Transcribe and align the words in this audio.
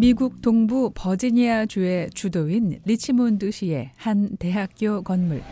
미국 0.00 0.40
동부 0.40 0.92
버지니아주의 0.94 2.08
주도인 2.14 2.80
리치몬드시의 2.86 3.90
한 3.96 4.34
대학교 4.38 5.02
건물. 5.02 5.42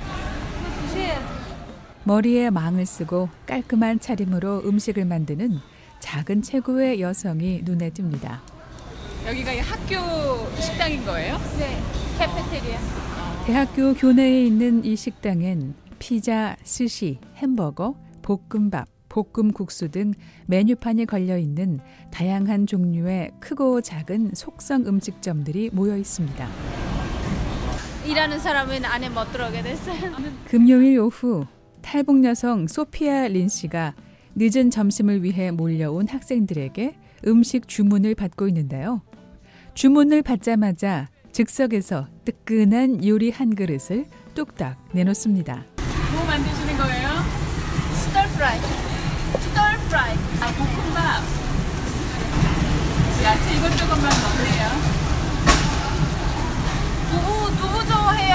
머리에 2.04 2.48
망을 2.48 2.87
쓰고 2.87 3.29
깔끔한 3.45 4.00
차림으로 4.00 4.62
음식을 4.64 5.04
만드는 5.04 5.58
작은 6.00 6.40
체구의 6.40 7.03
여성이 7.03 7.61
눈에 7.62 7.90
띕니다. 7.90 8.38
여기가 9.26 9.51
학교 9.61 10.58
식당인 10.58 11.04
거예요? 11.04 11.37
네, 11.58 11.78
카페테리아. 12.17 12.78
대학교 13.44 13.92
교내에 13.92 14.46
있는 14.46 14.83
이 14.83 14.96
식당엔 14.96 15.74
피자, 15.99 16.56
스시, 16.65 17.19
햄버거, 17.37 17.96
볶음밥, 18.23 18.88
볶음 19.09 19.52
국수 19.52 19.91
등 19.91 20.12
메뉴판이 20.47 21.06
걸려 21.06 21.38
있는 21.38 21.80
다양한 22.11 22.66
종류의 22.66 23.33
크고 23.41 23.80
작은 23.80 24.33
속성 24.35 24.87
음식점들이 24.87 25.71
모여 25.73 25.97
있습니다. 25.97 26.49
일하는 28.07 28.39
사람은 28.39 28.85
안에 28.85 29.11
못 29.11 29.30
들어오게 29.33 29.63
됐어요. 29.63 30.13
금요일 30.49 30.99
오후 31.01 31.47
탈북 31.83 32.25
여성 32.25 32.66
소피아 32.66 33.29
린 33.29 33.49
씨가 33.49 33.95
늦은 34.35 34.71
점심을 34.71 35.23
위해 35.23 35.51
몰려온 35.51 36.07
학생들에게 36.09 36.97
음식 37.27 37.69
주문을 37.69 38.15
받고 38.15 38.49
있는데요. 38.49 39.02
주문을 39.75 40.23
받자마자 40.23 41.09
즉석에서 41.33 42.09
뜨끈한 42.25 43.07
요리 43.07 43.30
한 43.30 43.55
그릇을 43.55 44.07
뚝딱 44.35 44.79
내놓습니다. 44.93 45.65
뭐 46.15 46.25
만드시는 46.25 46.77
거예요? 46.77 47.09
스톨 47.95 48.23
프라이. 48.35 48.77
볶음밥. 50.55 51.23
야채 53.23 53.55
이것저것만 53.57 54.11
넣네요. 54.23 54.65
두부, 57.10 57.57
두부 57.57 57.74
좋아해요. 57.87 58.35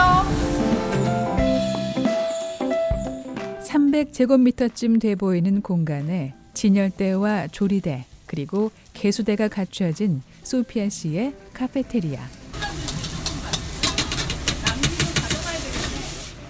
300제곱미터쯤 3.61 5.01
돼 5.01 5.15
보이는 5.15 5.61
공간에 5.61 6.33
진열대와 6.53 7.47
조리대 7.47 8.05
그리고 8.25 8.71
개수대가 8.93 9.47
갖춰진 9.47 10.21
소피아 10.43 10.89
씨의 10.89 11.33
카페테리아. 11.53 12.19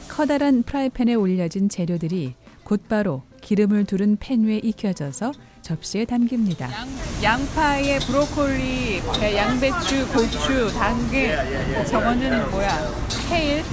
커다란 0.10 0.64
프라이팬에 0.64 1.16
올려진 1.16 1.70
재료들이 1.70 2.36
곧바로 2.64 3.24
기름을 3.48 3.86
두른 3.86 4.18
팬 4.20 4.46
위에 4.46 4.60
익혀져서 4.64 5.34
접시에 5.62 6.06
담깁니다. 6.06 6.72
양, 6.72 6.88
양파에 7.22 8.00
브로콜리, 8.00 9.02
배- 9.20 9.36
양배추, 9.38 10.08
고추, 10.14 10.72
당근. 10.74 11.86
저거는 11.86 12.50
뭐야? 12.52 12.92
케일. 13.30 13.64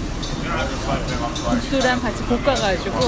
국수랑 1.48 2.00
같이 2.00 2.22
볶아가지고 2.24 2.98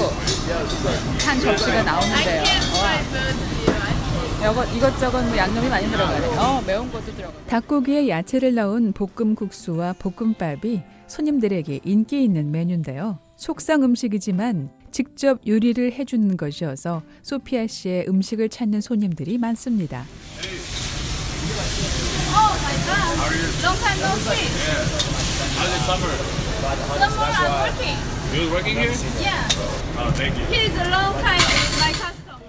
한 1.25 1.39
접시가 1.39 1.83
나오는데요. 1.83 2.43
와. 2.81 4.51
이것, 4.51 4.75
이것저것 4.75 5.21
뭐 5.23 5.37
양념이 5.37 5.69
많이 5.69 5.87
들어가네. 5.89 6.27
어, 6.37 6.61
매운 6.67 6.91
것도 6.91 7.05
들어가. 7.15 7.33
닭고기에 7.47 8.09
야채를 8.09 8.55
넣은 8.55 8.91
볶음 8.93 9.35
국수와 9.35 9.93
볶음밥이 9.93 10.81
손님들에게 11.07 11.79
인기 11.85 12.23
있는 12.23 12.51
메뉴인데요. 12.51 13.19
속성 13.37 13.83
음식이지만 13.83 14.69
직접 14.93 15.41
요리를 15.45 15.91
해주는 15.91 16.37
것이어서 16.37 17.01
소피아 17.23 17.65
씨의 17.67 18.05
음식을 18.07 18.47
찾는 18.49 18.79
손님들이 18.79 19.39
많습니다. 19.39 20.05
Oh. 22.35 22.53
Oh. 22.55 22.93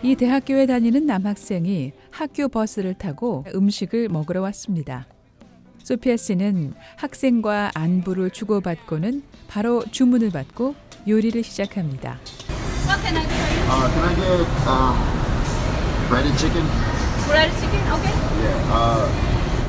이 0.02 0.14
대학교에 0.16 0.66
다니는 0.66 1.06
남학생이 1.06 1.92
학교 2.10 2.48
버스를 2.48 2.92
타고 2.92 3.46
음식을 3.54 4.10
먹으러 4.10 4.42
왔습니다. 4.42 5.06
소피아 5.82 6.18
씨는 6.18 6.74
학생과 6.96 7.70
안부를 7.74 8.30
주고받고는 8.30 9.22
바로 9.48 9.82
주문을 9.90 10.30
받고 10.30 10.74
요리를 11.06 11.42
시작합니다. 11.42 12.18
What 12.86 13.00
can 13.02 13.16
I 13.16 13.22
you? 13.22 13.28
Uh, 13.70 13.88
can 13.92 14.04
I 14.04 14.14
get 14.14 14.48
um, 14.68 14.96
breaded 16.08 16.36
chicken? 16.38 16.64
Bread 17.26 17.50
chicken, 17.60 17.82
okay? 17.96 18.14
Yeah. 18.42 18.72
Uh, 18.72 19.08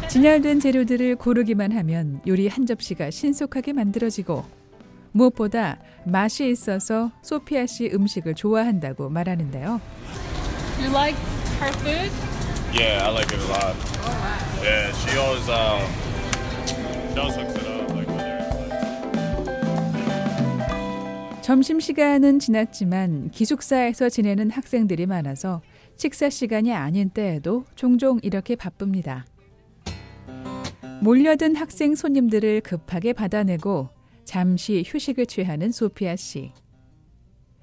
진열된 0.07 0.59
재료들을 0.59 1.15
고르기만 1.17 1.71
하면 1.71 2.21
요리 2.27 2.47
한 2.47 2.65
접시가 2.65 3.09
신속하게 3.11 3.73
만들어지고 3.73 4.45
무엇보다 5.11 5.77
맛이 6.05 6.49
있어서 6.49 7.11
소피아 7.21 7.65
씨 7.65 7.89
음식을 7.93 8.35
좋아한다고 8.35 9.09
말하는데요. 9.09 9.81
You 10.79 10.91
like 10.91 11.17
her 11.61 11.71
food? 11.79 12.11
Yeah, 12.73 13.07
I 13.07 13.11
like 13.11 13.31
it 13.31 13.39
a 13.39 13.47
lot. 13.47 13.75
Yeah, 14.61 14.91
she 14.91 15.17
always 15.17 15.47
uh, 15.49 15.79
she 16.65 17.54
점심 21.45 21.79
시간은 21.79 22.39
지났지만 22.39 23.29
기숙사에서 23.29 24.09
지내는 24.09 24.49
학생들이 24.49 25.05
많아서 25.05 25.61
식사 25.95 26.27
시간이 26.27 26.73
아닌 26.73 27.11
때에도 27.11 27.65
종종 27.75 28.19
이렇게 28.23 28.55
바쁩니다. 28.55 29.27
몰려든 31.03 31.55
학생 31.55 31.93
손님들을 31.93 32.61
급하게 32.61 33.13
받아내고 33.13 33.89
잠시 34.23 34.83
휴식을 34.87 35.27
취하는 35.27 35.71
소피아 35.71 36.15
씨. 36.15 36.51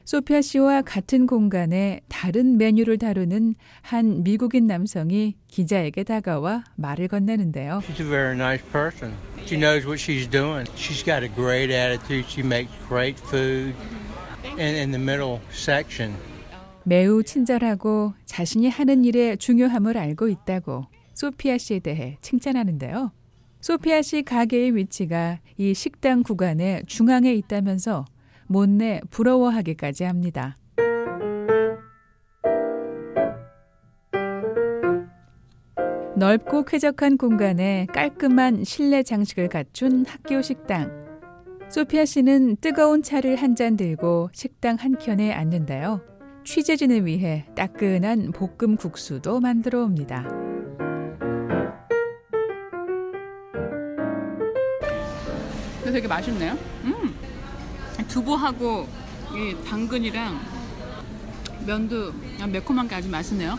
소피아 0.05 0.43
씨와 0.43 0.83
같은 0.83 1.27
공간에 1.27 2.03
다른 2.09 2.59
메뉴를 2.59 2.99
다루는 2.99 3.57
한 3.81 4.23
미국인 4.23 4.69
남성이 4.69 5.35
기자에게 5.49 6.05
다가와 6.05 6.63
말을 6.77 7.09
건네는데요. 7.09 7.81
She's 7.83 7.99
a 7.99 8.09
very 8.09 8.37
nice 8.37 8.65
person. 8.71 9.13
She 9.47 9.57
knows 9.57 9.85
what 9.87 9.99
she's 10.01 10.27
doing. 10.27 10.67
She's 10.77 11.03
got 11.05 11.23
a 11.23 11.29
great 11.29 11.71
attitude. 11.71 12.27
She 12.29 12.43
makes 12.43 12.71
great 12.89 13.19
food. 13.19 13.75
And 14.45 14.77
in 14.77 14.91
the 14.93 15.01
middle 15.01 15.41
section, 15.51 16.15
매우 16.85 17.23
친절하고 17.23 18.15
자신이 18.25 18.69
하는 18.69 19.05
일의 19.05 19.39
중요함을 19.39 19.97
알고 19.97 20.29
있다고 20.29 20.87
소피아 21.15 21.59
씨에 21.59 21.79
대해 21.79 22.19
칭찬하는데요. 22.21 23.13
소피아 23.61 24.03
씨 24.03 24.23
가게의 24.23 24.75
위치가 24.75 25.39
이 25.57 25.75
식당 25.75 26.23
구간의 26.23 26.85
중앙에 26.87 27.33
있다면서 27.35 28.05
못내 28.49 29.01
부러워하기까지 29.11 30.05
합니다. 30.05 30.57
넓고 36.23 36.63
쾌적한 36.63 37.17
공간에 37.17 37.85
깔끔한 37.93 38.63
실내 38.63 39.03
장식을 39.03 39.49
갖춘 39.49 40.05
학교 40.07 40.41
식당. 40.41 40.89
소피아 41.69 42.05
씨는 42.05 42.59
뜨거운 42.61 43.03
차를 43.03 43.35
한 43.35 43.57
잔 43.57 43.77
들고 43.77 44.31
식당 44.33 44.77
한켠에 44.77 45.33
앉는데요. 45.33 46.01
취재진을 46.45 47.07
위해 47.07 47.45
따끈한 47.57 48.31
볶음 48.31 48.77
국수도 48.77 49.41
만들어 49.41 49.83
옵니다. 49.83 50.25
되게 55.85 56.07
맛있네요. 56.07 56.57
음. 56.85 57.15
두부하고 58.07 58.87
이 59.35 59.57
당근이랑 59.69 60.39
면도 61.67 62.13
매콤한 62.49 62.87
게 62.87 62.95
아주 62.95 63.09
맛있네요. 63.09 63.59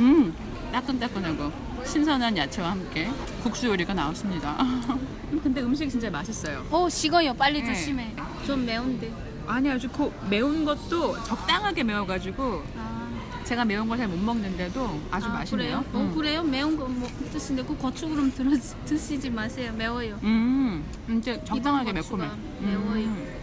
음, 0.00 0.32
따끈따끈하고 0.72 1.52
신선한 1.84 2.36
야채와 2.36 2.72
함께 2.72 3.08
국수 3.42 3.66
요리가 3.68 3.94
나왔습니다. 3.94 4.56
근데 5.42 5.60
음식이 5.62 5.90
진짜 5.90 6.10
맛있어요. 6.10 6.64
오, 6.70 6.88
식어요. 6.88 7.34
빨리 7.34 7.62
네. 7.62 7.66
조심해. 7.72 8.14
좀 8.46 8.64
매운데. 8.66 9.12
아니 9.46 9.70
아주 9.70 9.88
고, 9.88 10.12
매운 10.28 10.64
것도 10.64 11.22
적당하게 11.22 11.82
매워가지고 11.84 12.62
아, 12.76 13.08
제가 13.44 13.64
매운 13.64 13.88
걸 13.88 13.96
잘 13.96 14.08
못 14.08 14.18
먹는데도 14.18 15.00
아주 15.10 15.26
아, 15.26 15.30
맛있네요. 15.30 15.82
그래요? 15.82 15.84
어, 15.94 16.12
그래요? 16.14 16.42
매운 16.42 16.76
거 16.76 16.86
뭐, 16.86 17.08
드시는데 17.32 17.66
그 17.66 17.74
고추 17.76 18.08
그럼 18.08 18.30
들어, 18.32 18.50
드시지 18.84 19.30
마세요. 19.30 19.72
매워요. 19.76 20.18
음, 20.22 20.84
진짜 21.06 21.42
적당하게 21.44 21.90
이번 21.90 22.02
고추가 22.02 22.16
매콤해. 22.26 22.70
매워요. 22.70 23.04
음. 23.06 23.34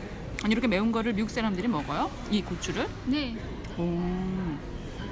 아니 0.44 0.52
이렇게 0.52 0.68
매운 0.68 0.92
거를 0.92 1.14
미국 1.14 1.30
사람들이 1.32 1.68
먹어요? 1.68 2.12
이 2.30 2.42
고추를? 2.44 2.88
네. 3.08 3.36
오. 3.78 4.45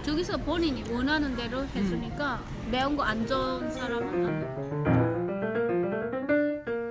저기서 0.04 0.38
본인이 0.38 0.84
원하는 0.92 1.36
대로 1.36 1.66
해주니까 1.66 2.42
매운 2.72 2.96
거 2.98 3.04
안 3.04 3.26
좋은 3.26 3.70
사람은 3.72 4.26
안 4.26 4.40
돼. 4.40 4.54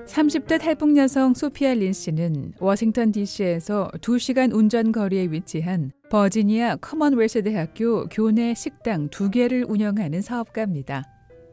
30대 0.07 0.61
탈북 0.61 0.97
여성 0.97 1.33
소피아 1.33 1.75
린 1.75 1.93
씨는 1.93 2.53
워싱턴 2.61 3.13
DC에서 3.13 3.91
2시간 4.01 4.55
운전 4.55 4.93
거리에 4.93 5.29
위치한 5.31 5.91
버지니아 6.11 6.77
커먼웰스 6.77 7.43
대학교 7.45 8.07
교내 8.09 8.53
식당 8.55 9.09
두 9.09 9.31
개를 9.31 9.65
운영하는 9.67 10.21
사업가입니다. 10.21 11.05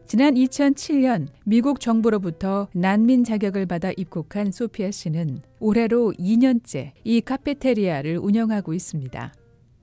지난 0.07 0.33
2007년 0.33 1.27
미국 1.45 1.79
정부로부터 1.79 2.67
난민 2.73 3.23
자격을 3.23 3.65
받아 3.65 3.91
입국한 3.95 4.51
소피아 4.51 4.91
씨는 4.91 5.39
올해로 5.59 6.13
2년째 6.19 6.91
이 7.03 7.21
카페테리아를 7.21 8.17
운영하고 8.17 8.73
있습니다. 8.73 9.31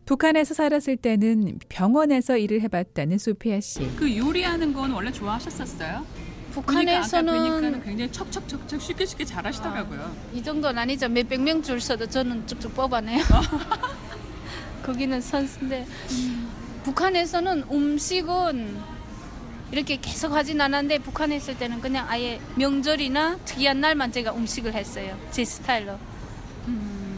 북한에서 0.07 0.55
살았을 0.55 0.97
때는 0.97 1.59
병원에서 1.69 2.37
일을 2.39 2.61
해봤다는 2.63 3.19
소피아 3.19 3.61
씨. 3.61 3.81
그 3.97 4.17
요리하는 4.17 4.73
건 4.73 4.93
원래 4.93 5.11
좋아하셨었어요? 5.11 6.07
북한에서는 6.53 7.61
보니까 7.61 7.85
굉장히 7.85 8.13
척척척척 8.13 8.81
쉽게 8.81 9.05
쉽게 9.05 9.25
잘하시더라고요. 9.25 10.11
이 10.33 10.43
정도는 10.43 10.79
아니죠. 10.79 11.09
몇 11.09 11.29
백 11.29 11.41
명 11.41 11.61
줄 11.61 11.81
서도 11.81 12.07
저는 12.09 12.47
쭉쭉 12.47 12.75
뽑아내요. 12.75 13.23
거기는 14.85 15.21
선수인데 15.21 15.85
북한에서는 16.85 17.65
음식은 17.71 18.79
이렇게 19.73 19.97
계속 19.97 20.33
하진 20.33 20.61
않았는데 20.61 21.01
북한에 21.01 21.37
있을 21.37 21.59
때는 21.59 21.81
그냥 21.81 22.07
아예 22.09 22.41
명절이나 22.55 23.39
특이한 23.45 23.81
날만 23.81 24.13
제가 24.13 24.33
음식을 24.35 24.73
했어요. 24.73 25.19
제 25.33 25.45
스타일로. 25.45 25.99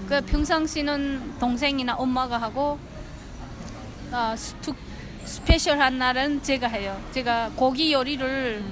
그 0.08 0.20
평상시는 0.22 1.38
동생이나 1.38 1.94
엄마가 1.96 2.38
하고 2.38 2.78
아, 4.10 4.34
스투, 4.36 4.74
special한 5.24 5.98
날은 5.98 6.42
제가 6.42 6.66
해요. 6.68 6.98
제가 7.12 7.50
고기 7.54 7.92
요리를 7.92 8.62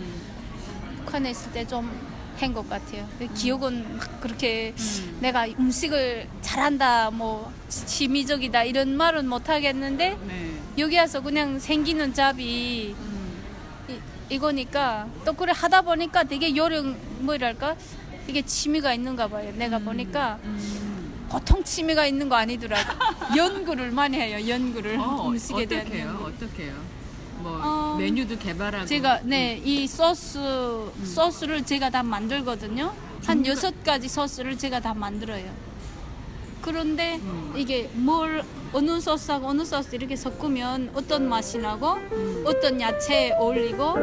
북한에 1.04 1.30
있을 1.30 1.52
때 1.52 1.64
좀 1.66 2.06
한 2.38 2.52
것 2.52 2.68
같아요. 2.68 3.08
근데 3.18 3.32
기억은 3.32 3.96
막 3.96 4.06
그렇게 4.20 4.74
내가 5.20 5.46
음식을 5.46 6.28
잘한다, 6.42 7.10
뭐 7.10 7.50
취미적이다 7.70 8.64
이런 8.64 8.94
말은 8.94 9.26
못 9.26 9.48
하겠는데 9.48 10.18
네. 10.26 10.50
여기 10.76 10.98
와서 10.98 11.22
그냥 11.22 11.58
생기는 11.58 12.12
잡이 12.12 12.94
이, 13.88 13.98
이거니까 14.28 15.08
또 15.24 15.32
그래 15.32 15.54
하다 15.56 15.80
보니까 15.80 16.24
되게 16.24 16.54
요령 16.54 16.94
뭐랄까 17.20 17.74
이게 18.28 18.42
취미가 18.42 18.92
있는가 18.92 19.28
봐요. 19.28 19.50
내가 19.56 19.78
보니까 19.78 20.38
보통 21.28 21.62
취미가 21.64 22.06
있는 22.06 22.28
거 22.28 22.37
아니더라고. 22.37 22.82
연구를 23.37 23.90
많이 23.90 24.17
해요. 24.17 24.49
연구를 24.49 24.99
어, 24.99 25.28
음식에 25.28 25.67
대한 25.67 25.87
어떻게요? 25.87 26.06
연구. 26.06 26.25
어떻게요? 26.26 26.75
뭐 27.38 27.61
어, 27.62 27.96
메뉴도 27.99 28.38
개발하고 28.38 28.87
제가 28.87 29.20
네이 29.25 29.87
소스 29.87 30.38
소스를 31.05 31.64
제가 31.64 31.90
다 31.90 32.02
만들거든요. 32.02 32.94
한 33.25 33.44
여섯 33.46 33.82
가지 33.84 34.08
소스를 34.08 34.56
제가 34.56 34.81
다 34.81 34.94
만들어요. 34.94 35.50
그런데 36.62 37.20
이게 37.55 37.88
뭘 37.93 38.43
어느 38.73 39.00
소스하고 39.00 39.49
어느 39.49 39.64
소스 39.64 39.94
이렇게 39.94 40.17
섞으면 40.17 40.90
어떤 40.94 41.28
맛이 41.28 41.58
나고 41.58 41.96
어떤 42.44 42.81
야채 42.81 43.32
어울리고 43.38 43.94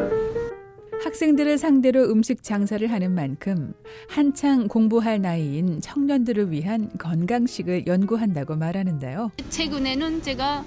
학생들을 1.02 1.58
상대로 1.58 2.02
음식 2.10 2.42
장사를 2.42 2.90
하는 2.90 3.14
만큼 3.14 3.74
한창 4.08 4.68
공부할 4.68 5.20
나이인 5.20 5.80
청년들을 5.80 6.50
위한 6.50 6.90
건강식을 6.98 7.86
연구한다고 7.86 8.56
말하는데요. 8.56 9.32
최근에는 9.50 10.22
제가 10.22 10.64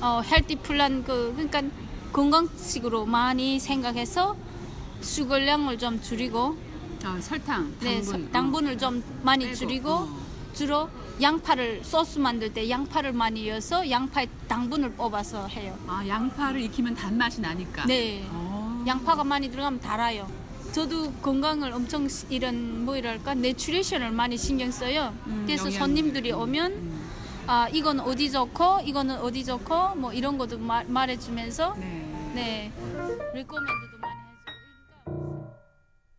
어, 0.00 0.20
헬티 0.22 0.56
플란 0.56 1.02
그 1.04 1.32
그러니까 1.34 1.62
건강식으로 2.12 3.06
많이 3.06 3.58
생각해서 3.58 4.36
수거량을 5.00 5.78
좀 5.78 6.00
줄이고 6.00 6.56
아, 7.04 7.16
설탕, 7.20 7.72
당분, 7.78 7.80
네, 7.80 8.02
서- 8.02 8.18
당분을 8.32 8.78
좀 8.78 9.02
많이 9.22 9.44
빼고, 9.44 9.56
줄이고 9.56 9.90
어. 9.90 10.18
주로 10.52 10.88
양파를 11.22 11.80
소스 11.84 12.18
만들 12.18 12.52
때 12.52 12.68
양파를 12.68 13.12
많이 13.12 13.48
넣어서 13.48 13.88
양파의 13.88 14.28
당분을 14.48 14.92
뽑아서 14.92 15.46
해요. 15.46 15.76
아 15.86 16.04
양파를 16.06 16.60
익히면 16.62 16.94
단맛이 16.94 17.40
나니까. 17.40 17.86
네. 17.86 18.24
어. 18.32 18.47
양파가 18.88 19.22
많이 19.22 19.50
들어가면 19.50 19.80
달아요. 19.80 20.26
저도 20.72 21.12
건강을 21.22 21.72
엄청 21.72 22.08
시- 22.08 22.26
이런 22.30 22.84
뭐랄까 22.84 23.34
내추레이션을 23.34 24.10
많이 24.12 24.36
신경 24.38 24.70
써요. 24.70 25.14
음, 25.26 25.42
그래서 25.46 25.64
영양제. 25.64 25.78
손님들이 25.78 26.32
오면 26.32 26.72
음. 26.72 27.08
아 27.46 27.68
이건 27.70 28.00
어디 28.00 28.30
좋고 28.30 28.80
이거는 28.84 29.16
어디 29.18 29.44
좋고 29.44 29.94
뭐 29.96 30.12
이런 30.12 30.36
것도 30.38 30.58
마- 30.58 30.84
말해주면서 30.84 31.74
네. 31.74 32.04
네 32.34 32.72
리코멘드도 33.34 33.98
많이 34.00 34.14
해주고 35.06 35.48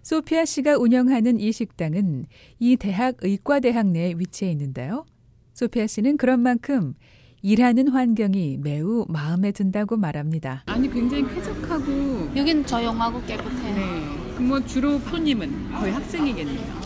소피아 0.04 0.46
씨가 0.46 0.78
운영하는 0.78 1.40
이 1.40 1.52
식당은 1.52 2.26
이 2.60 2.76
대학 2.78 3.16
의과대학 3.22 3.88
내에 3.88 4.14
위치해 4.18 4.52
있는데요. 4.52 5.06
소피아 5.54 5.88
씨는 5.88 6.18
그런 6.18 6.40
만큼 6.40 6.94
일하는 7.42 7.88
환경이 7.88 8.58
매우 8.60 9.06
마음에 9.08 9.52
든다고 9.52 9.96
말합니다. 9.98 10.64
아니 10.66 10.92
굉장히 10.92 11.24
쾌적하고. 11.34 12.32
여긴 12.36 12.66
조용하고 12.66 13.22
깨끗해요. 13.26 13.76
네. 13.76 14.40
뭐 14.44 14.60
주로 14.66 15.00
손님은 15.00 15.72
거의 15.74 15.94
학생이겠네요. 15.94 16.80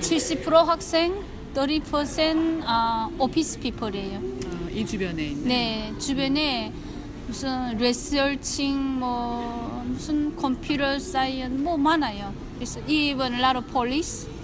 70% 0.00 0.52
학생, 0.64 1.14
30% 1.54 2.62
아, 2.64 3.10
오피스 3.18 3.58
피플이에요. 3.60 4.18
어, 4.18 4.68
이 4.72 4.86
주변에 4.86 5.26
있는. 5.26 5.48
네, 5.48 5.92
주변에 5.98 6.72
무슨 7.26 7.76
researching 7.76 8.98
뭐 8.98 9.84
무슨 9.86 10.34
computer 10.36 10.98
science 10.98 11.62
뭐 11.62 11.76
많아요. 11.76 12.32
그래서 12.54 12.80
even 12.86 13.34
a 13.34 13.40
lot 13.40 13.56
of 13.58 13.66
police, 13.72 14.28
어, 14.28 14.30
young 14.30 14.39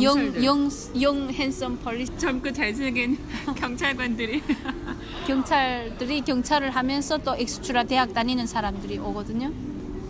경찰들. 0.00 0.44
young 0.44 0.70
young 0.94 1.34
handsome 1.34 1.78
police 1.82 2.16
젊고 2.18 2.52
잘생긴 2.52 3.18
경찰관들이. 3.56 4.42
경찰들이 5.26 6.20
경찰을 6.22 6.70
하면서 6.70 7.18
또 7.18 7.34
엑스트라 7.36 7.84
대학 7.84 8.12
다니는 8.14 8.46
사람들이 8.46 8.98
오거든요. 8.98 9.52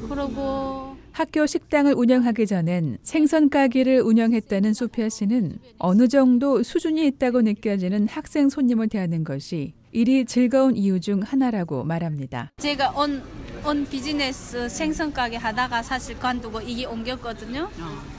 그리고 0.09 0.97
학교 1.13 1.47
식당을 1.47 1.95
운영하기 1.95 2.47
전엔 2.47 2.99
생선 3.03 3.51
가게를 3.51 4.01
운영했다는 4.03 4.73
소피아 4.73 5.09
씨는 5.09 5.59
어느 5.79 6.07
정도 6.07 6.63
수준이 6.63 7.07
있다고 7.09 7.43
느껴지는 7.43 8.07
학생 8.09 8.49
손님을 8.49 8.89
대하는 8.89 9.25
것이 9.25 9.75
일이 9.91 10.25
즐거운 10.25 10.77
이유 10.77 11.01
중 11.01 11.23
하나라고 11.23 11.83
말합니다. 11.83 12.53
제가 12.59 12.91
온, 12.91 13.23
온 13.65 13.87
비즈니스 13.87 14.69
생선 14.69 15.13
가게 15.13 15.37
하다가 15.37 15.83
사실 15.83 16.19
관두고 16.19 16.61
이게 16.61 16.85
옮겼거든요. 16.87 17.69
어. 17.81 18.18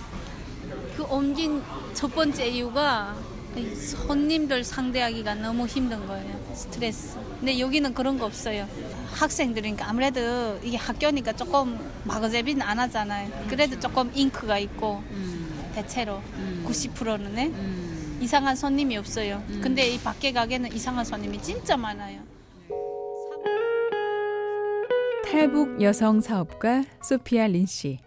그 1.00 1.06
옮긴 1.06 1.64
첫 1.94 2.14
번째 2.14 2.46
이유가 2.46 3.16
이 3.56 3.74
손님들 3.74 4.66
상대하기가 4.66 5.36
너무 5.36 5.66
힘든 5.66 6.06
거예요. 6.06 6.38
스트레스. 6.54 7.18
근데 7.40 7.58
여기는 7.58 7.94
그런 7.94 8.20
거 8.20 8.26
없어요. 8.26 8.68
학생들이니까 9.14 9.88
아무래도 9.88 10.60
이게 10.62 10.76
학교니까 10.76 11.32
조금 11.38 11.80
마그제비는 12.04 12.62
안 12.62 12.80
하잖아요. 12.80 13.32
그래도 13.48 13.80
조금 13.80 14.12
잉크가 14.14 14.60
있고 14.60 15.02
음, 15.12 15.72
대체로 15.74 16.22
음. 16.34 16.66
90%는 16.68 17.34
네? 17.34 17.46
음. 17.46 18.20
이상한 18.22 18.58
손님이 18.58 18.98
없어요. 18.98 19.42
근데 19.62 19.88
이 19.88 19.98
밖에 20.00 20.34
가게는 20.34 20.74
이상한 20.74 21.06
손님이 21.06 21.42
진짜 21.42 21.78
많아요. 21.78 22.20
탈북 25.24 25.82
여성 25.82 26.20
사업가 26.20 26.84
소피아 27.02 27.48
린 27.48 27.66
씨. 27.66 28.00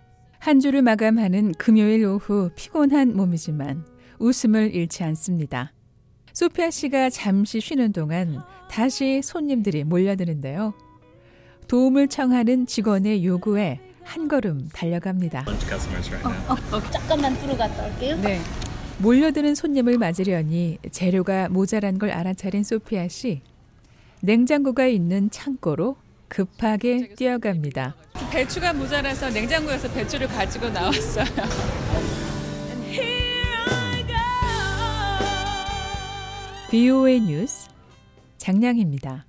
한 0.42 0.58
주를 0.58 0.82
마감하는 0.82 1.52
금요일 1.52 2.04
오후 2.04 2.50
피곤한 2.56 3.16
몸이지만 3.16 3.86
웃음을 4.18 4.74
잃지 4.74 5.04
않습니다. 5.04 5.72
소피아 6.32 6.68
씨가 6.68 7.10
잠시 7.10 7.60
쉬는 7.60 7.92
동안 7.92 8.42
다시 8.68 9.20
손님들이 9.22 9.84
몰려드는데요. 9.84 10.74
도움을 11.68 12.08
청하는 12.08 12.66
직원의 12.66 13.24
요구에 13.24 13.78
한 14.02 14.26
걸음 14.26 14.68
달려갑니다. 14.72 15.44
right 15.46 16.26
now. 16.26 16.58
어, 16.72 16.90
잠깐만 16.90 17.36
들어갔다 17.36 17.86
올게요. 17.86 18.16
네. 18.16 18.40
몰려드는 18.98 19.54
손님을 19.54 19.96
맞으려니 19.96 20.78
재료가 20.90 21.50
모자란 21.50 22.00
걸 22.00 22.10
알아차린 22.10 22.64
소피아 22.64 23.06
씨. 23.06 23.42
냉장고가 24.22 24.88
있는 24.88 25.30
창고로 25.30 25.94
급하게 26.32 27.14
뛰어갑니다. 27.14 27.94
배추가 28.30 28.72
모자라서 28.72 29.28
냉장고에서 29.28 29.92
배추를 29.92 30.28
가지고 30.28 30.70
나왔어요. 30.70 31.26
BOA 36.70 37.20
뉴스 37.20 37.68
장량입니다. 38.38 39.20